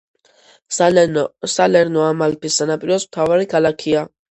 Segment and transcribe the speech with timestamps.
[0.77, 4.07] სალერნო ამალფის სანაპიროს მთავარი ქალაქია.